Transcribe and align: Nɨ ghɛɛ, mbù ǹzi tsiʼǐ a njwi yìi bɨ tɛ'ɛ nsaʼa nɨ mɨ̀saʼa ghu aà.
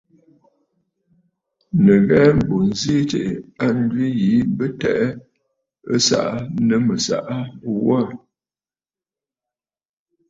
Nɨ 1.83 1.93
ghɛɛ, 2.07 2.27
mbù 2.39 2.55
ǹzi 2.69 2.93
tsiʼǐ 3.09 3.21
a 3.63 3.65
njwi 3.79 4.05
yìi 4.19 4.37
bɨ 4.57 4.65
tɛ'ɛ 4.81 5.05
nsaʼa 5.97 6.33
nɨ 6.67 6.75
mɨ̀saʼa 6.85 7.37
ghu 7.63 7.73
aà. 7.99 8.07